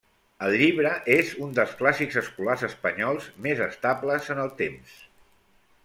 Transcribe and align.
El 0.45 0.53
llibre 0.61 0.93
és 1.15 1.33
un 1.47 1.53
dels 1.59 1.75
clàssics 1.83 2.19
escolars 2.23 2.65
espanyols 2.69 3.31
més 3.47 3.63
estables 3.69 4.35
en 4.37 4.43
el 4.47 4.55
temps. 4.65 4.99